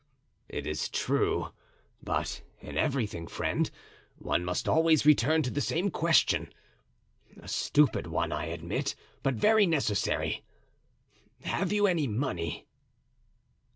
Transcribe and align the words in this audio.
"It 0.49 0.65
is 0.65 0.89
true; 0.89 1.49
but 2.01 2.41
in 2.59 2.75
everything, 2.75 3.27
friend, 3.27 3.69
one 4.17 4.43
must 4.43 4.67
always 4.67 5.05
return 5.05 5.43
to 5.43 5.51
the 5.51 5.61
same 5.61 5.91
question—a 5.91 7.47
stupid 7.47 8.07
one, 8.07 8.31
I 8.31 8.45
admit, 8.47 8.95
but 9.21 9.35
very 9.35 9.67
necessary—have 9.67 11.71
you 11.71 11.85
any 11.85 12.07
money?" 12.07 12.65